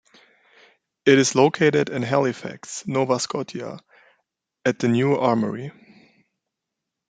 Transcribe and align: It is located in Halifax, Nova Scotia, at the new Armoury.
It 1.05 1.19
is 1.19 1.35
located 1.35 1.89
in 1.89 2.01
Halifax, 2.01 2.87
Nova 2.87 3.19
Scotia, 3.19 3.79
at 4.65 4.79
the 4.79 4.87
new 4.87 5.13
Armoury. 5.15 5.71